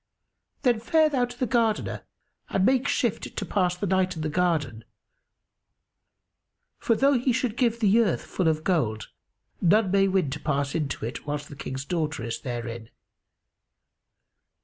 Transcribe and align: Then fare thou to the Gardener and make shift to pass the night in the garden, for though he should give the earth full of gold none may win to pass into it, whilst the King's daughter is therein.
Then 0.63 0.79
fare 0.79 1.09
thou 1.09 1.25
to 1.25 1.37
the 1.39 1.45
Gardener 1.45 2.07
and 2.49 2.65
make 2.65 2.87
shift 2.87 3.35
to 3.37 3.45
pass 3.45 3.77
the 3.77 3.85
night 3.85 4.15
in 4.15 4.23
the 4.23 4.29
garden, 4.29 4.83
for 6.79 6.95
though 6.95 7.19
he 7.19 7.31
should 7.31 7.55
give 7.55 7.79
the 7.79 7.99
earth 7.99 8.23
full 8.25 8.47
of 8.47 8.63
gold 8.63 9.09
none 9.61 9.91
may 9.91 10.07
win 10.07 10.31
to 10.31 10.39
pass 10.39 10.73
into 10.73 11.05
it, 11.05 11.27
whilst 11.27 11.49
the 11.49 11.55
King's 11.55 11.85
daughter 11.85 12.23
is 12.23 12.41
therein. 12.41 12.89